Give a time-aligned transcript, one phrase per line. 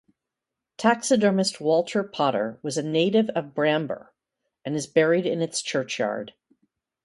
[0.77, 4.07] Taxidermist Walter Potter was a native of Bramber,
[4.65, 6.33] and is buried in its churchyard.